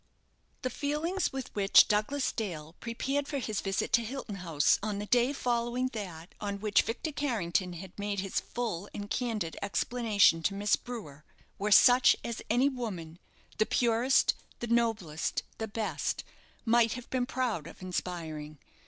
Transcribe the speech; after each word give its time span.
The 0.63 0.71
feelings 0.71 1.31
with 1.31 1.53
which 1.53 1.87
Douglas 1.87 2.31
Dale 2.31 2.73
prepared 2.79 3.27
for 3.27 3.37
his 3.37 3.61
visit 3.61 3.93
to 3.93 4.03
Hilton 4.03 4.37
House 4.37 4.79
on 4.81 4.97
the 4.97 5.05
day 5.05 5.31
following 5.31 5.89
that 5.89 6.33
on 6.41 6.59
which 6.59 6.81
Victor 6.81 7.11
Carrington 7.11 7.73
had 7.73 7.91
made 7.99 8.19
his 8.19 8.39
full 8.39 8.89
and 8.95 9.11
candid 9.11 9.57
explanation 9.61 10.41
to 10.41 10.55
Miss 10.55 10.75
Brewer, 10.75 11.23
were 11.59 11.69
such 11.71 12.15
as 12.23 12.41
any 12.49 12.67
woman 12.67 13.19
the 13.59 13.65
purest, 13.67 14.33
the 14.57 14.65
noblest, 14.65 15.43
the 15.59 15.67
best 15.67 16.23
might 16.65 16.93
have 16.93 17.07
been 17.11 17.27
proud 17.27 17.67
of 17.67 17.83
inspiring. 17.83 18.57